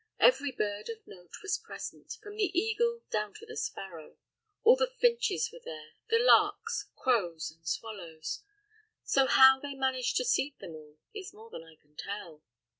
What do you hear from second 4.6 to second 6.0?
All the finches were there,